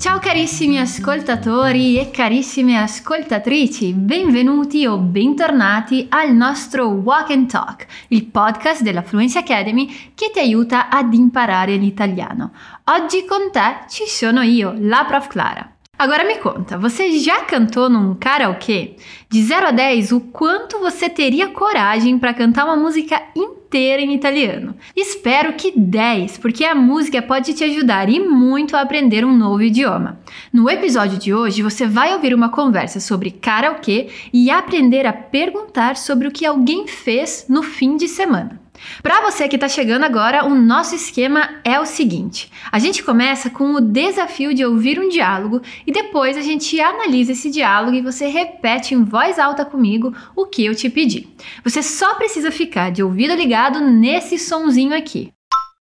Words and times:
Ciao 0.00 0.18
carissimi 0.18 0.78
ascoltatori 0.78 1.98
e 1.98 2.10
carissime 2.10 2.78
ascoltatrici, 2.78 3.92
benvenuti 3.92 4.86
o 4.86 4.96
bentornati 4.96 6.06
al 6.08 6.32
nostro 6.32 6.86
Walk 6.88 7.28
and 7.28 7.50
Talk, 7.50 7.86
il 8.08 8.24
podcast 8.24 8.80
della 8.80 9.02
Fluency 9.02 9.36
Academy 9.36 10.12
che 10.14 10.30
ti 10.32 10.38
aiuta 10.38 10.88
ad 10.88 11.12
imparare 11.12 11.76
l'italiano. 11.76 12.52
Oggi 12.84 13.26
con 13.26 13.50
te 13.52 13.84
ci 13.90 14.04
sono 14.06 14.40
io, 14.40 14.74
la 14.78 15.04
Prof 15.06 15.26
Clara. 15.26 15.70
Agora 16.00 16.24
me 16.24 16.36
conta, 16.36 16.78
você 16.78 17.18
já 17.18 17.42
cantou 17.42 17.90
num 17.90 18.14
karaokê? 18.14 18.94
De 19.28 19.42
0 19.42 19.66
a 19.66 19.70
10, 19.70 20.12
o 20.12 20.20
quanto 20.20 20.78
você 20.78 21.10
teria 21.10 21.48
coragem 21.48 22.18
para 22.18 22.32
cantar 22.32 22.64
uma 22.64 22.74
música 22.74 23.20
inteira 23.36 24.00
em 24.00 24.14
italiano? 24.14 24.74
Espero 24.96 25.52
que 25.52 25.78
10, 25.78 26.38
porque 26.38 26.64
a 26.64 26.74
música 26.74 27.20
pode 27.20 27.52
te 27.52 27.64
ajudar 27.64 28.08
e 28.08 28.18
muito 28.18 28.78
a 28.78 28.80
aprender 28.80 29.26
um 29.26 29.36
novo 29.36 29.60
idioma. 29.60 30.18
No 30.50 30.70
episódio 30.70 31.18
de 31.18 31.34
hoje, 31.34 31.60
você 31.60 31.86
vai 31.86 32.14
ouvir 32.14 32.32
uma 32.32 32.48
conversa 32.48 32.98
sobre 32.98 33.30
karaokê 33.30 34.08
e 34.32 34.50
aprender 34.50 35.04
a 35.04 35.12
perguntar 35.12 35.98
sobre 35.98 36.26
o 36.26 36.32
que 36.32 36.46
alguém 36.46 36.86
fez 36.86 37.44
no 37.46 37.62
fim 37.62 37.98
de 37.98 38.08
semana. 38.08 38.58
Para 39.02 39.20
você 39.22 39.48
que 39.48 39.56
está 39.56 39.68
chegando 39.68 40.04
agora, 40.04 40.44
o 40.44 40.54
nosso 40.54 40.94
esquema 40.94 41.60
é 41.64 41.78
o 41.78 41.86
seguinte: 41.86 42.50
a 42.70 42.78
gente 42.78 43.02
começa 43.02 43.50
com 43.50 43.72
o 43.74 43.80
desafio 43.80 44.54
de 44.54 44.64
ouvir 44.64 44.98
um 44.98 45.08
diálogo 45.08 45.60
e 45.86 45.92
depois 45.92 46.36
a 46.36 46.42
gente 46.42 46.80
analisa 46.80 47.32
esse 47.32 47.50
diálogo 47.50 47.96
e 47.96 48.02
você 48.02 48.26
repete 48.26 48.94
em 48.94 49.04
voz 49.04 49.38
alta 49.38 49.64
comigo 49.64 50.14
o 50.36 50.46
que 50.46 50.64
eu 50.64 50.74
te 50.74 50.88
pedi. 50.88 51.28
Você 51.64 51.82
só 51.82 52.14
precisa 52.14 52.50
ficar 52.50 52.90
de 52.90 53.02
ouvido 53.02 53.34
ligado 53.34 53.80
nesse 53.80 54.38
sonzinho 54.38 54.96
aqui. 54.96 55.32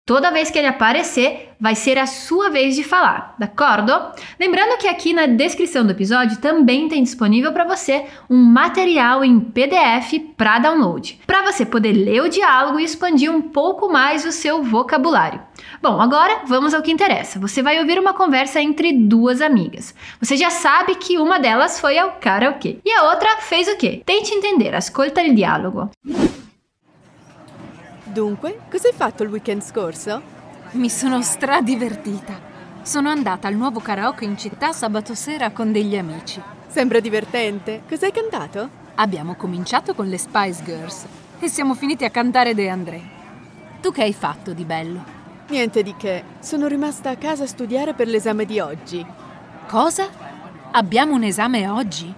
Toda 0.08 0.30
vez 0.30 0.50
que 0.50 0.58
ele 0.58 0.66
aparecer, 0.66 1.50
vai 1.60 1.74
ser 1.74 1.98
a 1.98 2.06
sua 2.06 2.48
vez 2.48 2.74
de 2.74 2.82
falar, 2.82 3.34
d'accordo? 3.38 3.92
Lembrando 4.40 4.78
que 4.78 4.88
aqui 4.88 5.12
na 5.12 5.26
descrição 5.26 5.84
do 5.84 5.90
episódio 5.90 6.38
também 6.38 6.88
tem 6.88 7.02
disponível 7.02 7.52
para 7.52 7.66
você 7.66 8.06
um 8.30 8.42
material 8.42 9.22
em 9.22 9.38
PDF 9.38 10.14
para 10.34 10.60
download, 10.60 11.20
para 11.26 11.42
você 11.42 11.66
poder 11.66 11.92
ler 11.92 12.22
o 12.22 12.28
diálogo 12.30 12.80
e 12.80 12.84
expandir 12.84 13.30
um 13.30 13.42
pouco 13.42 13.92
mais 13.92 14.24
o 14.24 14.32
seu 14.32 14.62
vocabulário. 14.62 15.42
Bom, 15.82 16.00
agora 16.00 16.40
vamos 16.46 16.72
ao 16.72 16.80
que 16.80 16.90
interessa. 16.90 17.38
Você 17.38 17.60
vai 17.60 17.78
ouvir 17.78 17.98
uma 17.98 18.14
conversa 18.14 18.62
entre 18.62 18.94
duas 18.94 19.42
amigas. 19.42 19.94
Você 20.22 20.38
já 20.38 20.48
sabe 20.48 20.94
que 20.94 21.18
uma 21.18 21.38
delas 21.38 21.78
foi 21.78 21.98
ao 21.98 22.12
karaokê 22.12 22.78
e 22.82 22.90
a 22.92 23.10
outra 23.10 23.42
fez 23.42 23.68
o 23.68 23.76
quê? 23.76 24.02
Tente 24.06 24.32
entender, 24.32 24.74
ascolta 24.74 25.20
il 25.20 25.34
dialogo. 25.34 25.90
Dunque, 28.18 28.62
cosa 28.68 28.88
hai 28.88 28.94
fatto 28.94 29.22
il 29.22 29.30
weekend 29.30 29.62
scorso? 29.62 30.20
Mi 30.72 30.90
sono 30.90 31.22
stradivertita. 31.22 32.36
Sono 32.82 33.10
andata 33.10 33.46
al 33.46 33.54
nuovo 33.54 33.78
karaoke 33.78 34.24
in 34.24 34.36
città 34.36 34.72
sabato 34.72 35.14
sera 35.14 35.52
con 35.52 35.70
degli 35.70 35.96
amici. 35.96 36.42
Sembra 36.66 36.98
divertente. 36.98 37.82
Cosa 37.88 38.06
hai 38.06 38.12
cantato? 38.12 38.68
Abbiamo 38.96 39.36
cominciato 39.36 39.94
con 39.94 40.08
le 40.08 40.18
Spice 40.18 40.64
Girls 40.64 41.06
e 41.38 41.46
siamo 41.46 41.76
finiti 41.76 42.04
a 42.04 42.10
cantare 42.10 42.56
De 42.56 42.68
André. 42.68 43.00
Tu 43.80 43.92
che 43.92 44.02
hai 44.02 44.12
fatto 44.12 44.52
di 44.52 44.64
bello? 44.64 45.00
Niente 45.50 45.84
di 45.84 45.94
che. 45.96 46.24
Sono 46.40 46.66
rimasta 46.66 47.10
a 47.10 47.16
casa 47.16 47.44
a 47.44 47.46
studiare 47.46 47.94
per 47.94 48.08
l'esame 48.08 48.46
di 48.46 48.58
oggi. 48.58 49.06
Cosa? 49.68 50.08
Abbiamo 50.72 51.14
un 51.14 51.22
esame 51.22 51.68
oggi? 51.68 52.12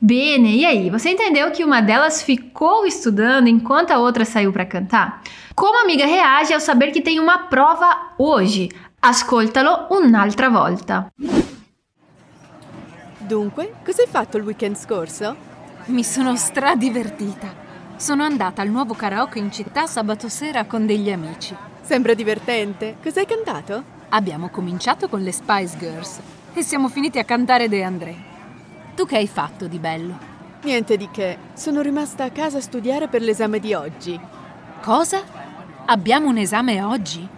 Bene, 0.00 0.54
e 0.54 0.64
aí? 0.64 0.90
Você 0.90 1.10
entendeu 1.10 1.50
que 1.50 1.64
uma 1.64 1.80
delas 1.80 2.22
ficou 2.22 2.86
estudando 2.86 3.48
enquanto 3.48 3.90
a 3.90 3.98
outra 3.98 4.24
saiu 4.24 4.52
para 4.52 4.64
cantar? 4.64 5.22
Como 5.56 5.76
a 5.76 5.82
amiga 5.82 6.06
reage 6.06 6.54
ao 6.54 6.60
saber 6.60 6.92
que 6.92 7.00
tem 7.00 7.18
uma 7.18 7.48
prova 7.48 8.12
hoje? 8.16 8.70
Ascoltalo 9.02 9.88
un'altra 9.90 10.48
volta. 10.48 11.12
Dunque, 13.18 13.72
cosa 13.84 14.02
hai 14.02 14.08
fatto 14.08 14.36
il 14.36 14.44
weekend 14.44 14.76
scorso? 14.76 15.36
Mi 15.86 16.04
sono 16.04 16.36
stradivertita. 16.36 17.66
Sono 17.96 18.22
andata 18.22 18.62
al 18.62 18.68
nuovo 18.68 18.94
karaoke 18.94 19.40
in 19.40 19.50
città 19.50 19.86
sabato 19.86 20.28
sera 20.28 20.64
con 20.66 20.86
degli 20.86 21.10
amici. 21.10 21.56
Sembra 21.82 22.14
divertente. 22.14 22.98
Cosa 23.02 23.18
hai 23.18 23.26
cantato? 23.26 23.82
Abbiamo 24.10 24.48
cominciato 24.48 25.08
con 25.08 25.22
le 25.22 25.32
Spice 25.32 25.76
Girls 25.76 26.20
e 26.54 26.62
siamo 26.62 26.88
finiti 26.88 27.18
a 27.18 27.24
cantare 27.24 27.68
De 27.68 27.82
André. 27.82 28.27
Tu 28.98 29.06
che 29.06 29.18
hai 29.18 29.28
fatto 29.28 29.68
di 29.68 29.78
bello? 29.78 30.18
Niente 30.62 30.96
di 30.96 31.08
che. 31.12 31.38
Sono 31.54 31.82
rimasta 31.82 32.24
a 32.24 32.30
casa 32.30 32.58
a 32.58 32.60
studiare 32.60 33.06
per 33.06 33.22
l'esame 33.22 33.60
di 33.60 33.72
oggi. 33.72 34.18
Cosa? 34.82 35.22
Abbiamo 35.84 36.30
um 36.30 36.36
esame 36.38 36.82
oggi? 36.82 37.28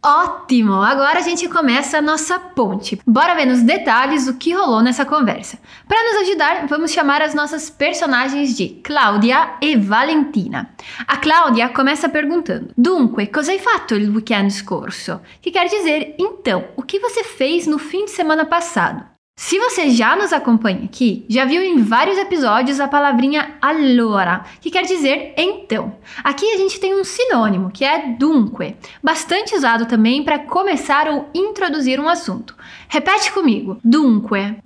Ótimo! 0.00 0.82
Agora 0.82 1.20
a 1.20 1.22
gente 1.22 1.48
começa 1.48 1.96
a 1.96 2.02
nossa 2.02 2.38
ponte. 2.38 3.00
Bora 3.06 3.34
ver 3.34 3.46
nos 3.46 3.62
detalhes 3.62 4.28
o 4.28 4.36
que 4.36 4.52
rolou 4.52 4.82
nessa 4.82 5.06
conversa. 5.06 5.58
Para 5.88 6.02
nos 6.02 6.28
ajudar, 6.28 6.66
vamos 6.66 6.92
chamar 6.92 7.22
as 7.22 7.32
nossas 7.32 7.70
personagens 7.70 8.54
de 8.54 8.78
Cláudia 8.84 9.56
e 9.58 9.74
Valentina. 9.74 10.74
A 11.06 11.16
Cláudia 11.16 11.70
começa 11.70 12.10
perguntando: 12.10 12.74
Dunque, 12.76 13.28
cosa 13.28 13.52
hai 13.52 13.58
fatto 13.58 13.94
il 13.94 14.10
weekend 14.10 14.52
scorso? 14.52 15.22
Que 15.40 15.50
quer 15.50 15.66
dizer, 15.66 16.14
então, 16.18 16.62
o 16.76 16.82
que 16.82 16.98
você 16.98 17.24
fez 17.24 17.66
no 17.66 17.78
fim 17.78 18.04
de 18.04 18.10
semana 18.10 18.44
passado? 18.44 19.11
Se 19.44 19.58
você 19.58 19.90
já 19.90 20.14
nos 20.14 20.32
acompanha 20.32 20.84
aqui, 20.84 21.26
já 21.28 21.44
viu 21.44 21.60
em 21.60 21.82
vários 21.82 22.16
episódios 22.16 22.78
a 22.78 22.86
palavrinha 22.86 23.58
allora, 23.60 24.44
que 24.60 24.70
quer 24.70 24.84
dizer 24.84 25.34
então. 25.36 25.98
Aqui 26.22 26.48
a 26.52 26.56
gente 26.58 26.78
tem 26.78 26.94
um 26.94 27.02
sinônimo, 27.02 27.68
que 27.72 27.84
é 27.84 28.14
dunque, 28.14 28.76
bastante 29.02 29.52
usado 29.56 29.86
também 29.86 30.22
para 30.22 30.38
começar 30.38 31.08
ou 31.08 31.28
introduzir 31.34 31.98
um 31.98 32.08
assunto. 32.08 32.56
Repete 32.88 33.32
comigo: 33.32 33.80
dunque. 33.82 34.62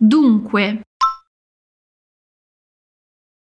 Dunque. 0.00 0.80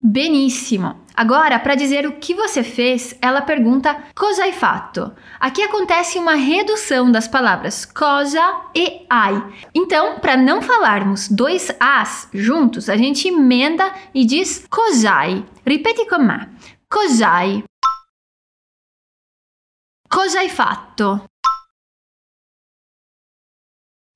Benissimo! 0.01 0.95
Agora, 1.13 1.59
para 1.59 1.75
dizer 1.75 2.07
o 2.07 2.13
que 2.13 2.33
você 2.33 2.63
fez, 2.63 3.13
ela 3.21 3.41
pergunta 3.41 4.01
cosa 4.15 4.43
hai 4.43 4.53
fatto. 4.53 5.13
Aqui 5.37 5.61
acontece 5.61 6.17
uma 6.17 6.35
redução 6.35 7.11
das 7.11 7.27
palavras 7.27 7.83
cosa 7.83 8.39
e 8.73 9.05
ai. 9.09 9.35
Então, 9.75 10.17
para 10.19 10.37
não 10.37 10.61
falarmos 10.61 11.27
dois 11.27 11.69
as 11.77 12.29
juntos, 12.33 12.87
a 12.87 12.95
gente 12.95 13.27
emenda 13.27 13.93
e 14.15 14.23
diz 14.23 14.65
cos'hai. 14.69 15.45
Ripeti 15.67 16.07
com 16.07 16.19
me. 16.19 16.47
Cos'hai? 16.89 17.65
Cosa 20.09 20.39
hai 20.39 20.47
fatto? 20.47 21.21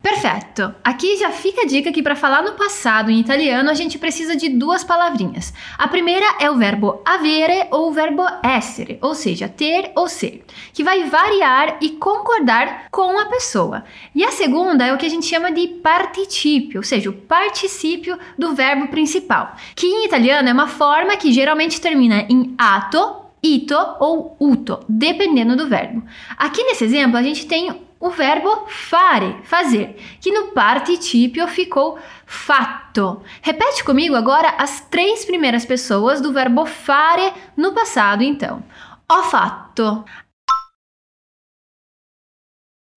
Perfeito! 0.04 0.76
Aqui 0.84 1.16
já 1.16 1.32
fica 1.32 1.62
a 1.62 1.66
dica 1.66 1.90
que 1.90 2.04
para 2.04 2.14
falar 2.14 2.42
no 2.42 2.52
passado 2.56 3.10
em 3.10 3.22
italiano 3.22 3.70
a 3.70 3.74
gente 3.74 3.98
precisa 3.98 4.36
de 4.36 4.50
duas 4.50 4.84
palavrinhas. 4.84 5.54
A 5.78 5.88
primeira 5.88 6.26
é 6.42 6.52
o 6.52 6.58
verbo 6.58 7.02
avere 7.06 7.70
ou 7.72 7.88
o 7.88 7.94
verbo 7.94 8.22
essere, 8.44 9.00
ou 9.02 9.16
seja, 9.16 9.48
ter 9.48 9.94
ou 9.96 10.10
ser, 10.10 10.44
que 10.74 10.84
vai 10.84 11.06
variar 11.06 11.78
e 11.80 11.92
concordar 11.92 12.90
com 12.92 13.18
a 13.18 13.28
pessoa. 13.28 13.86
E 14.14 14.26
a 14.26 14.32
segunda 14.32 14.86
é 14.86 14.94
o 14.94 14.98
que 14.98 15.06
a 15.06 15.10
gente 15.10 15.26
chama 15.26 15.54
de 15.54 15.70
participio, 15.70 16.82
ou 16.82 16.84
seja, 16.84 17.10
o 17.10 17.14
particípio 17.14 18.20
do 18.38 18.54
verbo 18.54 18.90
principal, 18.90 19.56
que 19.74 19.88
em 19.88 20.06
italiano 20.06 20.50
é 20.50 20.54
uma 20.54 20.68
forma 20.68 21.16
que 21.16 21.32
geralmente 21.32 21.80
termina 21.80 22.28
em 22.30 22.54
ato, 22.58 23.23
ito 23.44 23.76
ou 24.00 24.38
uto, 24.40 24.80
dependendo 24.88 25.56
do 25.58 25.68
verbo. 25.68 26.04
Aqui 26.38 26.64
nesse 26.64 26.86
exemplo 26.86 27.18
a 27.18 27.22
gente 27.22 27.46
tem 27.46 27.86
o 28.00 28.10
verbo 28.10 28.68
fare, 28.68 29.42
fazer, 29.44 29.96
que 30.20 30.32
no 30.32 30.52
participio 30.52 31.48
ficou 31.48 31.98
fatto. 32.26 33.24
Repete 33.42 33.84
comigo 33.84 34.16
agora 34.16 34.50
as 34.58 34.82
três 34.90 35.24
primeiras 35.24 35.66
pessoas 35.66 36.20
do 36.20 36.34
verbo 36.34 36.66
fare 36.66 37.34
no 37.56 37.74
passado, 37.74 38.22
então. 38.22 38.64
Ho 39.10 39.24
fatto. 39.24 40.04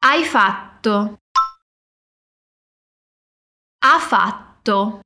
Hai 0.02 0.24
fatto. 0.24 1.18
Ha 3.82 4.00
fatto. 4.00 5.05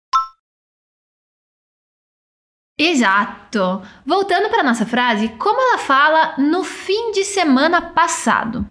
Exato! 2.83 3.83
Voltando 4.07 4.49
para 4.49 4.63
nossa 4.63 4.87
frase, 4.87 5.29
como 5.37 5.61
ela 5.61 5.77
fala 5.77 6.35
no 6.39 6.65
fim 6.65 7.13
de 7.13 7.27
semana 7.27 7.93
passado? 7.93 8.67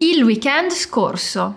Il 0.00 0.24
weekend 0.24 0.72
scorso. 0.72 1.56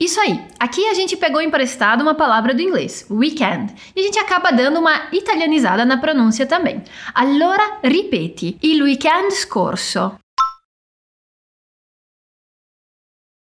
Isso 0.00 0.18
aí. 0.18 0.48
Aqui 0.58 0.88
a 0.88 0.94
gente 0.94 1.18
pegou 1.18 1.42
emprestado 1.42 2.00
uma 2.00 2.14
palavra 2.14 2.54
do 2.54 2.62
inglês, 2.62 3.06
weekend, 3.10 3.74
e 3.94 4.00
a 4.00 4.02
gente 4.02 4.18
acaba 4.18 4.50
dando 4.50 4.80
uma 4.80 5.10
italianizada 5.12 5.84
na 5.84 5.98
pronúncia 5.98 6.46
também. 6.46 6.82
Allora 7.12 7.80
ripeti, 7.84 8.58
il 8.62 8.82
weekend 8.82 9.34
scorso. 9.34 10.18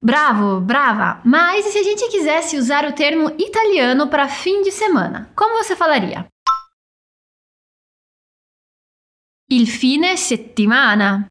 Bravo, 0.04 0.60
brava! 0.60 1.22
Mas 1.24 1.64
e 1.64 1.70
se 1.70 1.78
a 1.78 1.82
gente 1.84 2.08
quisesse 2.08 2.56
usar 2.56 2.84
o 2.84 2.92
termo 2.92 3.30
italiano 3.38 4.10
para 4.10 4.28
fim 4.28 4.60
de 4.62 4.72
semana? 4.72 5.32
Como 5.36 5.62
você 5.62 5.76
falaria? 5.76 6.26
Il 9.48 9.68
fine 9.68 10.16
settimana. 10.16 11.28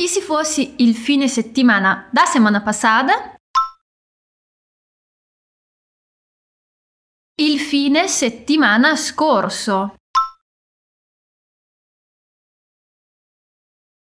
E 0.00 0.08
se 0.08 0.20
fosse 0.22 0.74
il 0.80 0.94
fine 0.96 1.28
settimana 1.28 2.10
da 2.12 2.26
semana 2.26 2.60
passada? 2.60 3.36
Il 7.38 7.60
fine 7.60 8.08
settimana 8.08 8.96
scorso. 8.96 9.97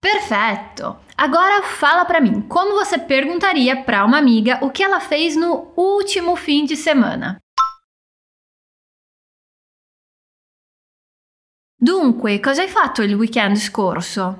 Perfeito! 0.05 1.01
Agora 1.17 1.62
fala 1.62 2.05
para 2.05 2.21
mim, 2.21 2.47
como 2.47 2.75
você 2.75 2.99
perguntaria 2.99 3.85
para 3.85 4.05
uma 4.05 4.19
amiga 4.19 4.62
o 4.62 4.71
que 4.71 4.83
ela 4.83 5.01
fez 5.01 5.35
no 5.35 5.73
último 5.79 6.37
fim 6.37 6.67
de 6.67 6.77
semana? 6.77 7.39
Dunque, 11.81 12.39
cosa 12.43 12.61
hai 12.61 12.69
fatto 12.69 13.03
il 13.03 13.15
weekend 13.15 13.56
scorso? 13.56 14.37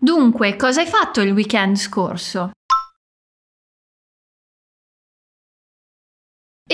Dunque, 0.00 0.56
cosa 0.56 0.80
hai 0.80 0.88
fatto 0.88 1.20
il 1.20 1.32
weekend 1.32 1.76
scorso? 1.76 2.50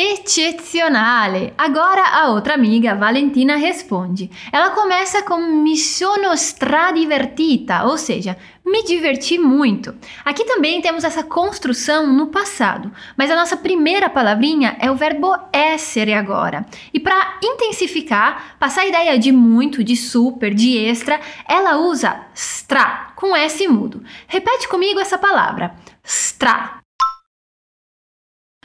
Eccezionale! 0.00 1.52
Agora 1.58 2.00
a 2.00 2.29
outra 2.31 2.55
amiga, 2.55 2.94
Valentina, 2.94 3.56
responde. 3.56 4.31
Ela 4.52 4.70
começa 4.70 5.23
com 5.23 5.38
me 5.38 5.76
sono 5.76 6.32
stradivertita, 6.35 7.82
ou 7.82 7.99
seja, 7.99 8.37
me 8.64 8.85
diverti 8.85 9.38
muito. 9.40 9.93
Aqui 10.25 10.44
também 10.44 10.81
temos 10.81 11.02
essa 11.02 11.25
construção 11.25 12.06
no 12.12 12.29
passado, 12.29 12.93
mas 13.17 13.29
a 13.29 13.35
nossa 13.35 13.56
primeira 13.56 14.08
palavrinha 14.08 14.76
é 14.79 14.88
o 14.88 14.94
verbo 14.94 15.35
essere 15.52 16.14
agora. 16.14 16.64
E 16.94 17.00
para 17.00 17.40
intensificar, 17.43 18.56
passar 18.61 18.82
a 18.82 18.87
ideia 18.87 19.19
de 19.19 19.32
muito, 19.32 19.82
de 19.82 19.96
super, 19.96 20.55
de 20.55 20.79
extra, 20.79 21.19
ela 21.49 21.79
usa 21.79 22.20
stra, 22.35 23.14
com 23.17 23.35
S 23.35 23.67
mudo. 23.67 24.05
Repete 24.29 24.69
comigo 24.69 25.00
essa 25.00 25.19
palavra. 25.19 25.75
Stra. 26.05 26.79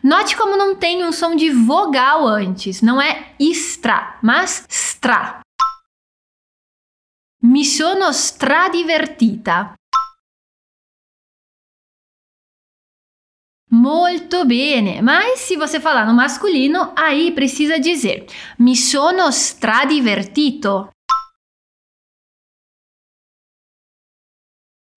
Note 0.04 0.36
como 0.36 0.58
não 0.58 0.76
tem 0.76 1.06
um 1.06 1.14
som 1.14 1.34
de 1.34 1.50
vogal 1.50 2.28
antes, 2.28 2.82
não 2.82 3.02
é 3.02 3.34
extra, 3.40 4.20
mas 4.22 4.66
stra. 4.70 5.40
Mi 7.42 7.64
sono 7.64 8.10
stradivertita. 8.12 9.76
Molto 13.72 14.46
bene, 14.46 15.02
mas 15.02 15.40
se 15.40 15.56
você 15.56 15.80
falar 15.80 16.06
no 16.06 16.14
masculino, 16.14 16.94
aí 16.98 17.32
precisa 17.32 17.80
dizer 17.80 18.26
mi 18.60 18.76
sono 18.76 19.32
stradivertito. 19.32 20.93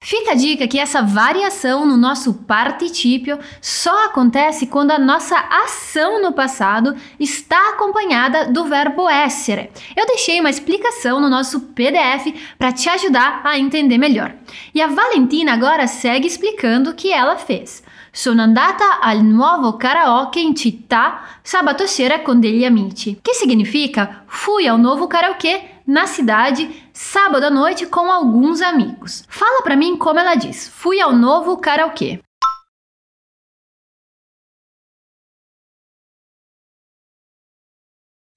Fica 0.09 0.31
a 0.31 0.35
dica 0.37 0.69
que 0.69 0.79
essa 0.79 1.03
variação 1.03 1.85
no 1.85 1.97
nosso 1.97 2.33
particípio 2.33 3.41
só 3.61 4.05
acontece 4.05 4.69
quando 4.69 4.93
a 4.93 5.01
nossa 5.01 5.37
ação 5.37 6.23
no 6.23 6.33
passado 6.33 6.95
está 7.19 7.71
acompanhada 7.71 8.47
do 8.47 8.67
verbo 8.67 9.09
essere. 9.09 9.69
Eu 9.97 10.07
deixei 10.07 10.39
uma 10.39 10.49
explicação 10.49 11.19
no 11.19 11.29
nosso 11.29 11.59
PDF 11.75 12.33
para 12.57 12.71
te 12.71 12.89
ajudar 12.89 13.41
a 13.43 13.59
entender 13.59 13.99
melhor. 13.99 14.33
E 14.73 14.81
a 14.81 14.87
Valentina 14.87 15.53
agora 15.53 15.89
segue 15.89 16.29
explicando 16.29 16.91
o 16.91 16.95
que 16.95 17.13
ela 17.13 17.37
fez. 17.37 17.83
Sono 18.13 18.43
andata 18.43 19.01
al 19.01 19.25
nuovo 19.25 19.77
karaoke 19.77 20.41
in 20.41 20.55
città 20.55 21.41
sabato 21.43 21.89
sera 21.89 22.21
con 22.21 22.39
degli 22.39 22.65
amici. 22.65 23.19
Que 23.21 23.35
significa 23.35 24.23
fui 24.29 24.69
ao 24.69 24.79
novo 24.79 25.09
karaokê 25.09 25.76
na 25.87 26.07
cidade 26.07 26.91
sábado 26.93 27.45
à 27.45 27.51
noite 27.51 27.87
com 27.87 28.11
alguns 28.11 28.61
amigos. 28.61 29.25
Fala 29.29 29.63
para 29.63 29.77
mim 29.77 29.97
como 29.97 30.19
ela 30.19 30.35
diz. 30.35 30.69
Fui 30.69 31.01
ao 31.01 31.13
novo 31.13 31.59
karaokê. 31.59 32.21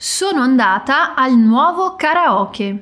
Sono 0.01 0.42
andata 0.42 1.13
al 1.16 1.36
nuovo 1.36 1.98
karaoke. 1.98 2.81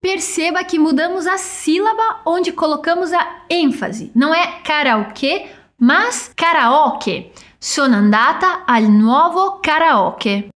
Perceba 0.00 0.64
que 0.64 0.78
mudamos 0.78 1.26
a 1.26 1.36
sílaba 1.36 2.22
onde 2.24 2.52
colocamos 2.52 3.12
a 3.12 3.44
ênfase. 3.50 4.12
Não 4.14 4.32
é 4.34 4.62
karaokê, 4.62 5.50
mas 5.78 6.32
karaoke. 6.34 7.32
Sono 7.58 7.96
andata 7.96 8.64
al 8.64 8.84
nuovo 8.84 9.60
karaoke. 9.60 10.50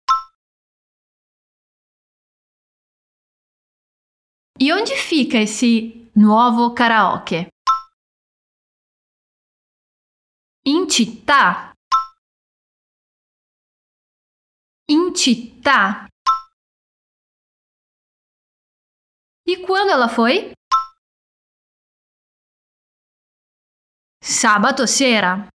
E 4.59 4.71
onde 4.71 4.95
fica 4.95 5.37
esse 5.37 6.09
nuovo 6.13 6.73
karaoke? 6.73 7.49
In 10.65 10.89
città. 10.89 11.71
In 14.89 15.13
città. 15.13 16.07
E 19.43 19.61
quando 19.61 19.91
ela 19.91 20.07
foi? 20.07 20.51
Sabato 24.19 24.85
sera. 24.87 25.47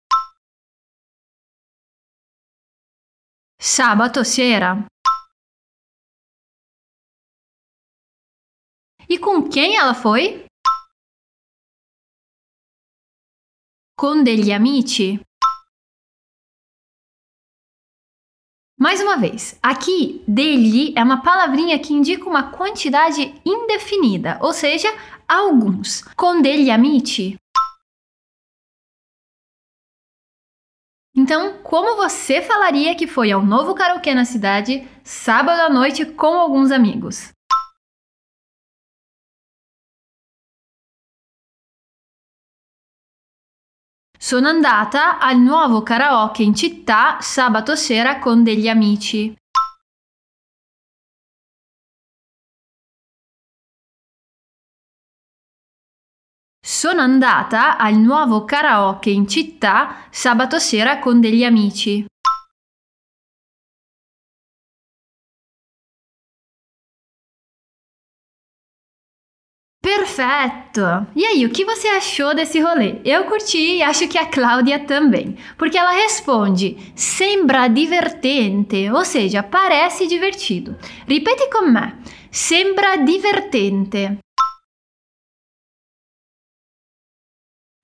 Sabato 3.63 4.25
sera. 4.25 4.87
E 9.07 9.19
com 9.19 9.47
quem 9.47 9.77
ela 9.77 9.93
foi? 9.93 10.47
Com 13.95 14.23
degli 14.23 14.51
amici. 14.51 15.19
Mais 18.79 18.99
uma 18.99 19.15
vez, 19.19 19.59
aqui 19.61 20.25
degli 20.27 20.97
é 20.97 21.03
uma 21.03 21.21
palavrinha 21.21 21.77
que 21.79 21.93
indica 21.93 22.27
uma 22.27 22.51
quantidade 22.51 23.39
indefinida, 23.45 24.39
ou 24.41 24.53
seja, 24.53 24.89
alguns. 25.27 26.01
Com 26.15 26.41
degli 26.41 26.71
amici. 26.71 27.40
Então, 31.13 31.61
como 31.61 31.97
você 31.97 32.41
falaria 32.41 32.95
que 32.95 33.05
foi 33.05 33.31
ao 33.31 33.43
novo 33.43 33.75
karaokê 33.75 34.13
na 34.13 34.23
cidade, 34.23 34.87
sábado 35.03 35.59
à 35.59 35.69
noite 35.69 36.05
com 36.05 36.39
alguns 36.39 36.71
amigos? 36.71 37.33
Sono 44.17 44.47
andata 44.47 45.19
al 45.19 45.39
nuovo 45.39 45.83
karaoke 45.83 46.43
in 46.43 46.55
città 46.55 47.19
sabato 47.19 47.75
sera 47.75 48.19
con 48.19 48.43
degli 48.43 48.69
amici. 48.69 49.35
Sono 56.81 57.01
andata 57.01 57.77
al 57.77 57.93
nuovo 57.93 58.43
karaoke 58.43 59.11
in 59.11 59.27
città 59.27 60.07
sabato 60.09 60.57
sera 60.57 60.97
con 60.97 61.21
degli 61.21 61.43
amici. 61.43 62.03
Perfeito! 69.79 71.05
E 71.13 71.23
aí, 71.23 71.45
o 71.45 71.51
que 71.51 71.63
você 71.63 71.87
achou 71.87 72.33
desse 72.33 72.59
rolê? 72.59 72.99
Eu 73.05 73.25
curti 73.25 73.77
e 73.77 73.83
acho 73.83 74.07
que 74.07 74.17
a 74.17 74.25
Cláudia 74.25 74.79
também, 74.79 75.37
porque 75.59 75.77
ela 75.77 75.91
responde: 75.91 76.77
sembra 76.95 77.67
divertente, 77.67 78.89
ou 78.89 79.05
seja, 79.05 79.43
parece 79.43 80.07
divertido. 80.07 80.75
Ripete 81.07 81.47
com 81.51 81.67
me: 81.67 81.93
sembra 82.31 82.95
divertente. 82.95 84.17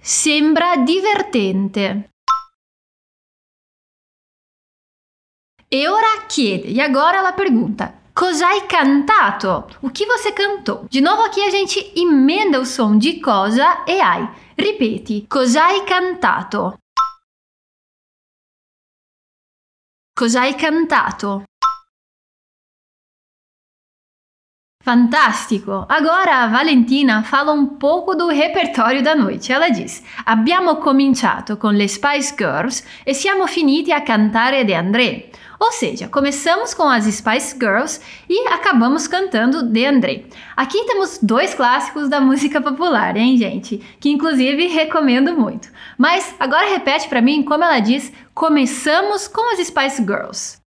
Sembra 0.10 0.78
divertente. 0.78 2.10
E 5.70 5.90
ora 5.90 6.26
chiede, 6.30 6.70
e 6.70 6.80
agora 6.80 7.18
ela 7.18 7.34
pergunta: 7.34 7.94
Cosa 8.14 8.48
hai 8.48 8.66
cantato? 8.68 9.68
O 9.82 9.90
que 9.90 10.06
você 10.06 10.32
cantou? 10.32 10.88
De 10.90 11.02
novo 11.02 11.24
aqui 11.24 11.44
a 11.44 11.50
gente 11.50 11.92
emenda 11.94 12.58
o 12.58 12.66
som 12.66 12.98
de 12.98 13.20
cosa 13.20 13.84
e 13.86 14.00
hai. 14.00 14.24
Ripeti, 14.58 15.28
cosa 15.28 15.66
hai 15.66 15.84
cantato? 15.84 16.80
Cosa 20.18 20.44
hai 20.44 20.54
cantato? 20.54 21.44
Fantastico! 24.88 25.86
Agora 25.90 26.44
a 26.44 26.48
Valentina 26.48 27.22
fala 27.22 27.52
um 27.52 27.66
pouco 27.66 28.16
do 28.16 28.30
repertório 28.30 29.04
da 29.04 29.14
noite. 29.14 29.52
Ela 29.52 29.68
diz: 29.68 30.02
Abbiamo 30.26 30.78
cominciato 30.78 31.58
con 31.58 31.76
le 31.76 31.90
Spice 31.90 32.34
Girls 32.38 32.86
e 33.06 33.14
siamo 33.14 33.48
finiti 33.48 33.92
a 33.92 34.00
cantare 34.00 34.64
De 34.64 34.74
André. 34.74 35.30
Ou 35.60 35.74
seja, 35.74 36.08
começamos 36.08 36.74
com 36.74 36.88
as 36.88 37.04
Spice 37.04 37.58
Girls 37.60 38.00
e 38.30 38.48
acabamos 38.48 39.10
cantando 39.10 39.62
De 39.62 39.86
André. 39.86 40.24
Aqui 40.56 40.86
temos 40.86 41.20
dois 41.22 41.54
clássicos 41.54 42.08
da 42.08 42.22
música 42.22 42.62
popular, 42.62 43.18
hein, 43.18 43.36
gente? 43.36 43.84
Que 44.00 44.10
inclusive 44.10 44.68
recomendo 44.68 45.36
muito. 45.36 45.68
Mas 45.98 46.34
agora 46.40 46.70
repete 46.70 47.10
para 47.10 47.22
mim 47.22 47.44
como 47.44 47.62
ela 47.62 47.82
diz: 47.82 48.14
começamos 48.34 49.28
com 49.28 49.52
as 49.52 49.68
Spice 49.68 50.02
Girls. 50.02 50.66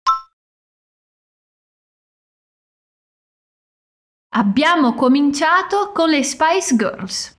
Abbiamo 4.37 4.95
cominciato 4.95 5.93
con 5.93 6.11
le 6.11 6.25
Spice 6.25 6.75
Girls. 6.77 7.37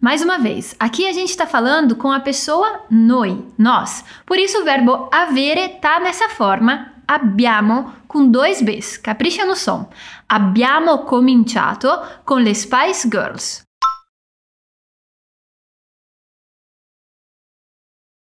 Mais 0.00 0.20
uma 0.20 0.36
vez, 0.38 0.74
aqui 0.76 1.06
a 1.06 1.12
gente 1.12 1.30
está 1.30 1.46
falando 1.46 1.94
com 1.96 2.10
a 2.10 2.18
pessoa 2.18 2.84
noi, 2.90 3.46
nós. 3.56 4.04
Por 4.24 4.36
isso 4.36 4.60
o 4.60 4.64
verbo 4.64 5.08
avere 5.12 5.78
tá 5.78 6.00
nessa 6.00 6.28
forma, 6.28 6.92
abbiamo 7.06 7.94
com 8.08 8.28
dois 8.28 8.60
Bs. 8.60 8.98
Capricha 8.98 9.44
no 9.44 9.54
som. 9.54 9.88
Abbiamo 10.26 11.04
cominciato 11.04 11.88
con 12.24 12.42
le 12.42 12.52
Spice 12.52 13.08
Girls. 13.08 13.62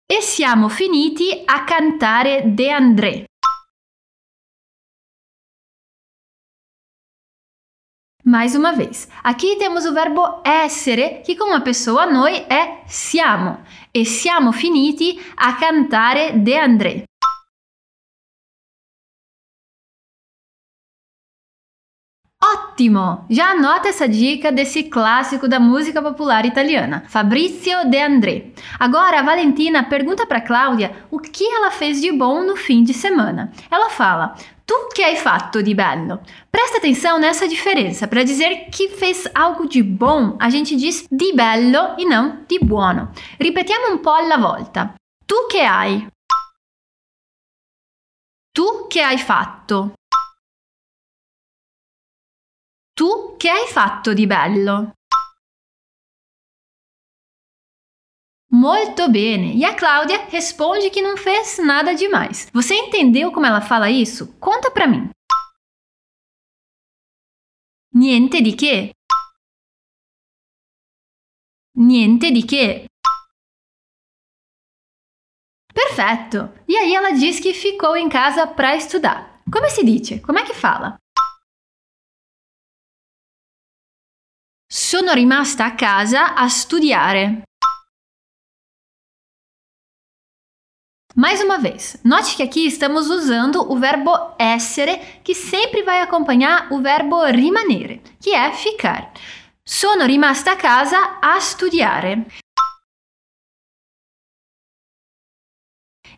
E 0.06 0.20
siamo 0.20 0.68
finiti 0.68 1.44
a 1.46 1.64
cantare 1.64 2.42
De 2.54 2.70
André. 2.70 3.27
Mais 8.28 8.54
uma 8.54 8.72
vez, 8.74 9.08
aqui 9.24 9.56
temos 9.56 9.86
o 9.86 9.94
verbo 9.94 10.42
essere, 10.44 11.22
que 11.24 11.34
com 11.34 11.50
a 11.54 11.62
pessoa 11.62 12.04
noi 12.04 12.44
é 12.50 12.82
siamo, 12.84 13.56
e 13.94 14.04
siamo 14.04 14.52
finiti 14.52 15.18
a 15.34 15.54
cantare 15.54 16.32
De 16.32 16.54
André. 16.54 17.07
Ótimo! 22.78 23.24
Já 23.28 23.50
anota 23.50 23.88
essa 23.88 24.08
dica 24.08 24.52
desse 24.52 24.84
clássico 24.84 25.48
da 25.48 25.58
música 25.58 26.00
popular 26.00 26.46
italiana, 26.46 27.02
Fabrizio 27.08 27.90
De 27.90 28.00
André. 28.00 28.52
Agora 28.78 29.18
a 29.18 29.22
Valentina 29.22 29.82
pergunta 29.82 30.24
para 30.24 30.40
Cláudia 30.40 30.92
o 31.10 31.18
que 31.18 31.44
ela 31.44 31.72
fez 31.72 32.00
de 32.00 32.12
bom 32.12 32.44
no 32.44 32.54
fim 32.54 32.84
de 32.84 32.94
semana. 32.94 33.50
Ela 33.68 33.90
fala: 33.90 34.36
Tu 34.64 34.74
che 34.94 35.02
hai 35.02 35.16
fatto 35.16 35.60
di 35.60 35.74
bello? 35.74 36.20
Presta 36.52 36.78
atenção 36.78 37.18
nessa 37.18 37.48
diferença. 37.48 38.06
Para 38.06 38.22
dizer 38.22 38.68
que 38.70 38.90
fez 38.90 39.28
algo 39.34 39.66
de 39.66 39.82
bom, 39.82 40.36
a 40.38 40.48
gente 40.48 40.76
diz 40.76 41.04
di 41.10 41.32
bello 41.34 41.96
e 41.98 42.04
não 42.04 42.44
di 42.46 42.60
buono. 42.60 43.10
Ripetiamo 43.40 43.90
un 43.90 44.00
po' 44.00 44.12
alla 44.12 44.36
volta. 44.36 44.94
Tu 45.26 45.34
che 45.50 45.62
hai? 45.62 46.06
Tu 48.52 48.86
che 48.88 49.00
hai 49.00 49.18
fatto? 49.18 49.97
Che 53.38 53.48
hai 53.48 53.66
fatto 53.68 54.12
di 54.12 54.26
bello? 54.26 54.92
Muito 58.50 59.08
bem. 59.10 59.56
E 59.56 59.64
a 59.64 59.74
Cláudia 59.74 60.26
responde 60.26 60.90
que 60.90 61.00
não 61.00 61.16
fez 61.16 61.58
nada 61.58 61.94
demais. 61.94 62.48
Você 62.52 62.74
entendeu 62.74 63.30
como 63.30 63.46
ela 63.46 63.60
fala 63.60 63.90
isso? 63.90 64.34
Conta 64.40 64.70
pra 64.70 64.86
mim. 64.86 65.10
Niente 67.94 68.42
di 68.42 68.54
che. 68.54 68.92
Niente 71.76 72.30
di 72.32 72.44
che. 72.44 72.86
Perfeito! 75.72 76.52
E 76.66 76.76
aí 76.76 76.94
ela 76.94 77.12
diz 77.12 77.38
que 77.38 77.54
ficou 77.54 77.96
em 77.96 78.08
casa 78.08 78.46
para 78.46 78.74
estudar. 78.74 79.42
Come 79.50 79.70
si 79.70 79.84
dice? 79.84 80.20
Como 80.20 80.38
é 80.38 80.44
que 80.44 80.54
fala? 80.54 80.98
Sono 84.80 85.12
rimasta 85.12 85.64
a 85.64 85.74
casa 85.74 86.36
a 86.36 86.48
studiare. 86.48 87.42
Mais 91.16 91.42
uma 91.42 91.58
vez, 91.58 92.00
note 92.04 92.36
que 92.36 92.44
aqui 92.44 92.64
estamos 92.64 93.10
usando 93.10 93.56
o 93.56 93.76
verbo 93.76 94.36
essere, 94.38 95.20
que 95.24 95.34
sempre 95.34 95.82
vai 95.82 96.00
acompanhar 96.00 96.72
o 96.72 96.80
verbo 96.80 97.24
rimanere, 97.24 98.00
que 98.20 98.30
é 98.30 98.52
ficar. 98.52 99.12
Sono 99.64 100.04
rimasta 100.06 100.52
a 100.52 100.56
casa 100.56 101.18
a 101.20 101.40
studiare. 101.40 102.24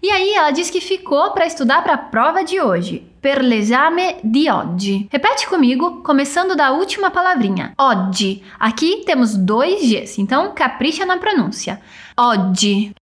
E 0.03 0.11
aí 0.11 0.33
ela 0.33 0.51
diz 0.51 0.71
que 0.71 0.81
ficou 0.81 1.33
para 1.33 1.45
estudar 1.47 1.83
para 1.83 1.93
a 1.93 1.99
prova 1.99 2.43
de 2.43 2.59
hoje, 2.59 3.01
per 3.21 3.43
l'esame 3.43 4.19
di 4.25 4.49
oggi. 4.49 5.07
Repete 5.13 5.47
comigo, 5.47 6.03
começando 6.03 6.57
da 6.57 6.73
última 6.73 7.11
palavrinha, 7.11 7.75
oggi. 7.79 8.43
Aqui 8.59 9.05
temos 9.05 9.37
dois 9.37 9.83
Gs, 9.83 10.19
então 10.19 10.55
capricha 10.55 11.05
na 11.05 11.19
pronúncia. 11.19 11.83
Oggi. 12.17 12.95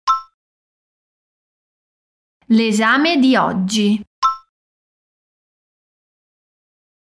L'esame 2.49 3.19
di 3.19 3.37
oggi. 3.37 4.00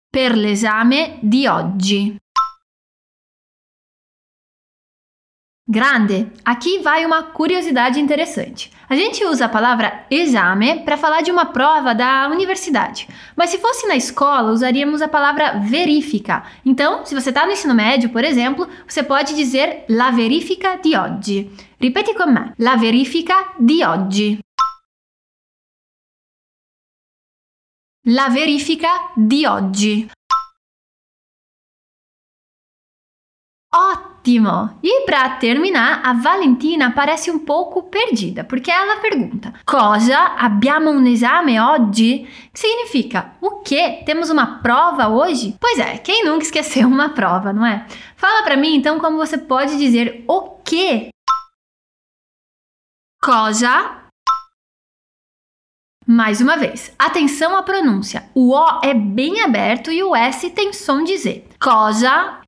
Per 0.10 0.36
l'esame 0.36 1.20
di 1.22 1.46
oggi. 1.48 2.23
Grande! 5.74 6.32
Aqui 6.46 6.84
vai 6.84 7.04
uma 7.04 7.24
curiosidade 7.24 8.00
interessante. 8.00 8.72
A 8.88 8.96
gente 8.96 9.26
usa 9.26 9.46
a 9.46 9.50
palavra 9.50 10.06
exame 10.12 10.82
para 10.82 10.96
falar 10.96 11.22
de 11.22 11.32
uma 11.32 11.48
prova 11.48 11.96
da 11.96 12.30
universidade, 12.30 13.08
mas 13.36 13.50
se 13.50 13.58
fosse 13.58 13.88
na 13.88 13.96
escola, 13.96 14.52
usaríamos 14.52 15.02
a 15.02 15.08
palavra 15.08 15.58
verifica. 15.58 16.44
Então, 16.64 17.04
se 17.04 17.16
você 17.16 17.30
está 17.30 17.44
no 17.48 17.52
ensino 17.52 17.74
médio, 17.74 18.12
por 18.12 18.24
exemplo, 18.24 18.68
você 18.88 19.02
pode 19.02 19.34
dizer 19.34 19.86
la 19.90 20.12
verifica 20.12 20.76
di 20.76 20.96
oggi. 20.96 21.50
Ripeti 21.80 22.14
con 22.14 22.32
me: 22.32 22.54
la 22.60 22.76
verifica 22.76 23.56
di 23.58 23.82
oggi. 23.84 24.40
La 28.10 28.30
verifica 28.30 29.12
di 29.16 29.44
oggi. 29.48 30.08
Ótimo! 33.74 34.78
E 34.84 35.06
para 35.06 35.32
terminar, 35.38 36.02
a 36.06 36.14
Valentina 36.14 36.92
parece 36.92 37.32
um 37.32 37.40
pouco 37.40 37.84
perdida, 37.84 38.44
porque 38.44 38.70
ela 38.70 39.02
pergunta: 39.02 39.52
Cosa? 39.66 40.36
Abbiamo 40.38 40.92
un 40.92 41.08
esame 41.08 41.60
oggi? 41.60 42.28
Que 42.54 42.60
significa 42.60 43.34
o 43.42 43.62
que? 43.62 44.04
Temos 44.06 44.30
uma 44.30 44.60
prova 44.62 45.08
hoje? 45.08 45.58
Pois 45.60 45.80
é, 45.80 45.98
quem 45.98 46.24
nunca 46.24 46.44
esqueceu 46.44 46.88
uma 46.88 47.10
prova, 47.10 47.52
não 47.52 47.66
é? 47.66 47.88
Fala 48.16 48.44
para 48.44 48.56
mim 48.56 48.76
então 48.76 49.00
como 49.00 49.18
você 49.18 49.40
pode 49.40 49.76
dizer 49.76 50.24
o 50.28 50.52
que? 50.64 51.10
Cosa? 53.20 54.04
Mais 56.06 56.42
uma 56.42 56.58
vez, 56.58 56.94
atenção 57.00 57.56
à 57.56 57.64
pronúncia. 57.64 58.30
O 58.36 58.54
O 58.54 58.82
é 58.84 58.94
bem 58.94 59.42
aberto 59.42 59.92
e 59.92 60.04
o 60.04 60.16
S 60.16 60.50
tem 60.52 60.72
som 60.74 61.04
de 61.04 61.18
Z. 61.18 61.46
Cosa. 61.60 62.43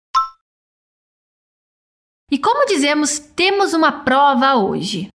E 2.31 2.39
como 2.39 2.65
dizemos 2.65 3.19
temos 3.19 3.73
uma 3.73 4.03
prova 4.03 4.55
hoje? 4.55 5.09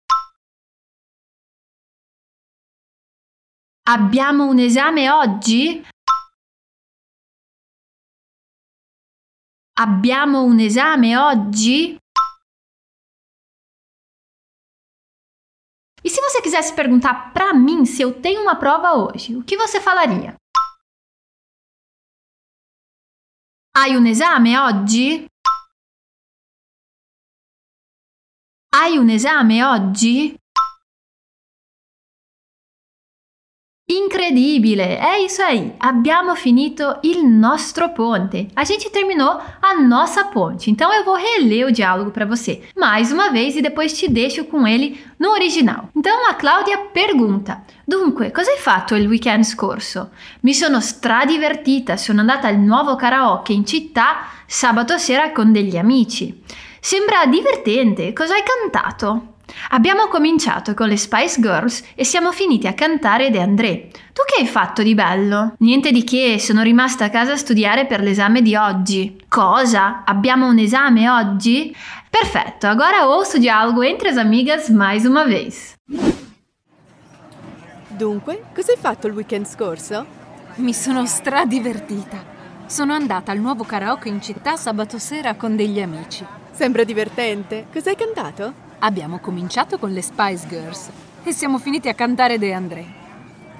Abbiamo 3.87 4.49
un 4.49 4.59
esame 4.59 5.09
oggi? 5.09 5.81
Abbiamo 9.79 10.43
un 10.43 10.59
esame 10.59 11.17
oggi? 11.17 11.97
E 16.03 16.09
se 16.09 16.21
você 16.21 16.41
quisesse 16.41 16.75
perguntar 16.75 17.31
para 17.31 17.53
mim 17.53 17.85
se 17.85 18.01
eu 18.01 18.21
tenho 18.21 18.41
uma 18.41 18.59
prova 18.59 18.93
hoje, 18.93 19.35
o 19.37 19.43
que 19.45 19.55
você 19.55 19.79
falaria? 19.79 20.35
Hai 23.77 23.95
un 23.95 24.05
esame 24.07 24.57
oggi? 24.57 25.25
Hai 28.69 28.97
un 28.97 29.09
esame 29.09 29.63
oggi? 29.63 30.35
Incredibile! 33.89 34.97
É 34.97 35.23
isso 35.23 35.41
aí! 35.41 35.73
Abbiamo 35.77 36.35
finito 36.35 36.99
il 37.03 37.25
nostro 37.25 37.93
ponte. 37.93 38.49
A 38.53 38.65
gente 38.65 38.89
terminou 38.89 39.41
a 39.61 39.79
nossa 39.79 40.25
ponte. 40.25 40.69
Então 40.69 40.91
eu 40.93 41.05
vou 41.05 41.15
reler 41.15 41.65
o 41.65 41.71
diálogo 41.71 42.11
para 42.11 42.25
você 42.25 42.61
mais 42.75 43.09
uma 43.09 43.29
vez 43.29 43.55
e 43.55 43.61
depois 43.61 43.97
te 43.97 44.09
deixo 44.09 44.43
com 44.43 44.67
ele 44.67 44.99
no 45.17 45.29
original. 45.29 45.87
Então 45.95 46.29
a 46.29 46.33
Claudia 46.33 46.77
pergunta: 46.91 47.63
Dunque, 47.87 48.31
cosa 48.31 48.51
hai 48.51 48.57
fatto 48.57 48.95
il 48.95 49.07
weekend 49.07 49.45
scorso? 49.45 50.09
Mi 50.41 50.53
sono 50.53 50.81
stradivertita, 50.81 51.95
sono 51.95 52.19
andata 52.19 52.49
al 52.49 52.57
nuovo 52.59 52.97
karaoke 52.97 53.53
in 53.53 53.65
città 53.65 54.27
sabato 54.45 54.97
sera 54.97 55.31
con 55.31 55.53
degli 55.53 55.77
amici. 55.77 56.43
Sembra 56.79 57.25
divertente, 57.25 58.13
cosa 58.13 58.35
hai 58.35 58.43
cantato? 58.43 59.35
Abbiamo 59.69 60.07
cominciato 60.07 60.73
con 60.73 60.87
le 60.87 60.97
Spice 60.97 61.41
Girls 61.41 61.83
e 61.95 62.03
siamo 62.03 62.31
finiti 62.31 62.67
a 62.67 62.73
cantare 62.73 63.29
De 63.29 63.39
André. 63.39 63.87
Tu 64.13 64.21
che 64.25 64.41
hai 64.41 64.47
fatto 64.47 64.83
di 64.83 64.93
bello? 64.93 65.53
Niente 65.59 65.91
di 65.91 66.03
che, 66.03 66.37
sono 66.39 66.61
rimasta 66.61 67.05
a 67.05 67.09
casa 67.09 67.33
a 67.33 67.37
studiare 67.37 67.85
per 67.85 68.01
l'esame 68.01 68.41
di 68.41 68.55
oggi. 68.55 69.23
Cosa? 69.27 70.03
Abbiamo 70.05 70.47
un 70.47 70.59
esame 70.59 71.09
oggi? 71.09 71.75
Perfetto, 72.09 72.67
agora 72.67 73.07
ouço 73.07 73.37
o 73.37 73.39
diálogo 73.39 73.83
entre 73.83 74.09
as 74.09 74.17
amigas 74.17 74.69
mais 74.69 75.05
uma 75.05 75.25
vez. 75.25 75.75
Dunque, 77.87 78.43
cosa 78.53 78.73
hai 78.73 78.77
fatto 78.77 79.07
il 79.07 79.13
weekend 79.13 79.47
scorso? 79.47 80.05
Mi 80.55 80.73
sono 80.73 81.05
stradivertita. 81.05 82.35
Sono 82.67 82.93
andata 82.93 83.31
al 83.31 83.39
nuovo 83.39 83.63
karaoke 83.63 84.09
in 84.09 84.21
città 84.21 84.55
sabato 84.55 84.99
sera 84.99 85.35
con 85.35 85.55
degli 85.55 85.81
amici. 85.81 86.25
Sembra 86.57 86.83
divertente. 86.83 87.67
Cosa 87.71 87.91
hai 87.91 87.95
cantato? 87.95 88.51
Abbiamo 88.79 89.19
cominciato 89.19 89.77
con 89.77 89.91
le 89.91 90.01
Spice 90.01 90.47
Girls 90.47 90.89
e 91.23 91.31
siamo 91.31 91.59
finiti 91.59 91.87
a 91.87 91.93
cantare 91.93 92.39
De 92.39 92.51
André. 92.51 92.85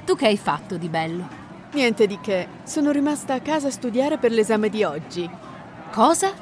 Tu 0.04 0.16
che 0.16 0.26
hai 0.26 0.36
fatto 0.36 0.78
di 0.78 0.90
bello? 0.90 1.28
Niente 1.74 2.08
di 2.08 2.18
che. 2.20 2.48
Sono 2.64 2.90
rimasta 2.90 3.36
a 3.36 3.40
casa 3.40 3.68
a 3.68 3.72
studiare 3.72 4.18
per 4.18 4.32
l'esame 4.32 4.70
di 4.70 4.84
oggi. 4.84 5.30
Cosa? 5.92 6.34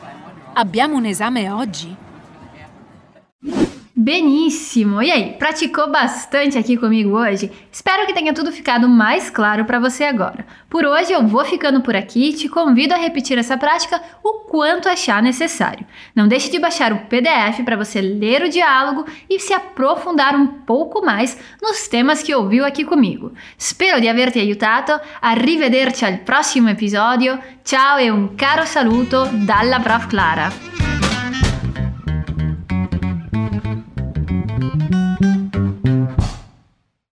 Abbiamo 0.54 0.96
un 0.96 1.04
esame 1.04 1.50
oggi? 1.50 1.94
Benissimo! 3.98 5.02
E 5.02 5.10
aí, 5.10 5.36
praticou 5.40 5.90
bastante 5.90 6.58
aqui 6.58 6.76
comigo 6.76 7.18
hoje? 7.18 7.50
Espero 7.72 8.06
que 8.06 8.14
tenha 8.14 8.34
tudo 8.34 8.52
ficado 8.52 8.90
mais 8.90 9.30
claro 9.30 9.64
para 9.64 9.80
você 9.80 10.04
agora. 10.04 10.46
Por 10.70 10.84
hoje 10.84 11.14
eu 11.14 11.26
vou 11.26 11.46
ficando 11.46 11.80
por 11.80 11.96
aqui 11.96 12.32
e 12.32 12.34
te 12.34 12.50
convido 12.50 12.94
a 12.94 12.98
repetir 12.98 13.38
essa 13.38 13.58
prática 13.58 14.02
o 14.22 14.40
quanto 14.50 14.90
achar 14.90 15.24
necessário. 15.24 15.86
Não 16.14 16.28
deixe 16.28 16.52
de 16.52 16.60
baixar 16.60 16.92
o 16.92 17.06
PDF 17.06 17.64
para 17.64 17.78
você 17.78 18.02
ler 18.02 18.42
o 18.44 18.50
diálogo 18.50 19.06
e 19.30 19.40
se 19.40 19.54
aprofundar 19.54 20.36
um 20.36 20.46
pouco 20.46 21.02
mais 21.02 21.38
nos 21.62 21.88
temas 21.88 22.22
que 22.22 22.36
ouviu 22.36 22.66
aqui 22.66 22.84
comigo. 22.84 23.32
Spero 23.58 24.02
di 24.02 24.10
averti 24.10 24.40
aiutato. 24.40 25.00
Arrivederci 25.22 26.04
al 26.04 26.18
prossimo 26.18 26.68
episodio. 26.68 27.40
Ciao 27.64 27.98
e 27.98 28.12
un 28.12 28.36
caro 28.36 28.66
saluto 28.66 29.30
dalla 29.32 29.80
Prof 29.80 30.08
Clara. 30.08 30.95